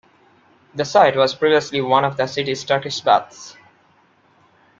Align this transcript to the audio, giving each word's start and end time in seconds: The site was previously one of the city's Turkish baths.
The 0.73 0.83
site 0.83 1.15
was 1.15 1.35
previously 1.35 1.79
one 1.79 2.03
of 2.05 2.17
the 2.17 2.25
city's 2.25 2.63
Turkish 2.63 3.01
baths. 3.01 3.55